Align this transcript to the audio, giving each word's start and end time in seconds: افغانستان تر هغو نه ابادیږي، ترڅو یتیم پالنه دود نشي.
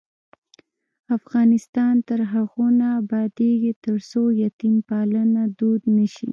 افغانستان 1.17 1.95
تر 2.07 2.19
هغو 2.33 2.65
نه 2.79 2.87
ابادیږي، 3.01 3.71
ترڅو 3.85 4.21
یتیم 4.43 4.75
پالنه 4.89 5.41
دود 5.57 5.81
نشي. 5.97 6.27